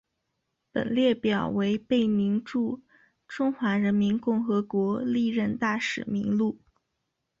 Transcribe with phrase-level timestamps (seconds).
[0.71, 2.81] 本列表为贝宁驻
[3.27, 6.57] 中华人民共和国历任大使名录。